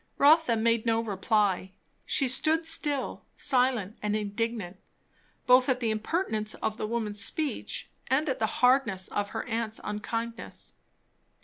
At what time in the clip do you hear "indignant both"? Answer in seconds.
4.15-5.69